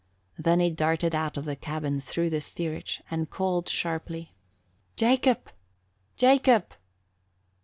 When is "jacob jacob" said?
4.95-6.73